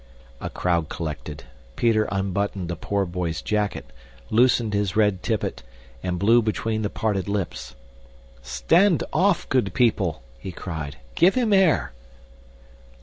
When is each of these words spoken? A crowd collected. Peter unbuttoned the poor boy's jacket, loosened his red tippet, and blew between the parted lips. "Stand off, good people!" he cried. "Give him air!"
A 0.39 0.49
crowd 0.49 0.89
collected. 0.89 1.43
Peter 1.75 2.09
unbuttoned 2.11 2.69
the 2.69 2.75
poor 2.75 3.05
boy's 3.05 3.39
jacket, 3.39 3.85
loosened 4.31 4.73
his 4.73 4.95
red 4.95 5.21
tippet, 5.21 5.61
and 6.01 6.17
blew 6.17 6.41
between 6.41 6.81
the 6.81 6.89
parted 6.89 7.27
lips. 7.27 7.75
"Stand 8.41 9.03
off, 9.13 9.47
good 9.47 9.75
people!" 9.75 10.23
he 10.39 10.51
cried. 10.51 10.95
"Give 11.13 11.35
him 11.35 11.53
air!" 11.53 11.91